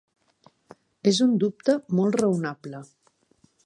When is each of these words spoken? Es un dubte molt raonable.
Es 1.13 1.21
un 1.27 1.37
dubte 1.45 1.77
molt 2.01 2.21
raonable. 2.25 2.85